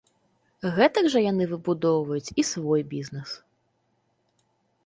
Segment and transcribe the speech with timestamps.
[0.77, 3.37] Гэтак жа яны выбудоўваюць і свой бізнес.